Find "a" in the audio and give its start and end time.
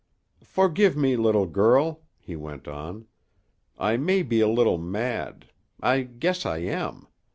4.39-4.49